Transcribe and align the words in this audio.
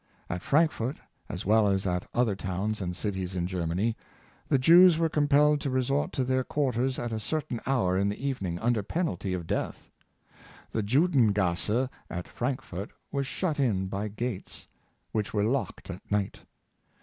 At 0.31 0.41
Frankfort, 0.41 0.97
as 1.29 1.45
well 1.45 1.67
as 1.67 1.85
at 1.85 2.09
other 2.11 2.35
towns 2.35 2.81
and 2.81 2.95
cities 2.97 3.35
in 3.35 3.45
Germany, 3.45 3.95
the 4.49 4.57
Jews 4.57 4.97
were 4.97 5.09
compelled 5.09 5.61
to 5.61 5.69
re 5.69 5.83
sort 5.83 6.11
to 6.13 6.23
their 6.23 6.43
quarters 6.43 6.97
at 6.97 7.11
a 7.11 7.19
certain 7.19 7.59
hour 7.67 7.99
in 7.99 8.09
the 8.09 8.17
evenings 8.25 8.61
under 8.63 8.81
penalty 8.81 9.35
of 9.35 9.45
death. 9.45 9.91
The 10.71 10.81
Juden 10.81 11.33
gasse 11.33 11.87
at 12.09 12.27
Frankfort 12.27 12.89
was 13.11 13.27
shut 13.27 13.59
in 13.59 13.85
by 13.85 14.07
gates, 14.07 14.65
which 15.11 15.35
were 15.35 15.43
locked 15.43 15.91
at 15.91 16.11
night. 16.11 16.39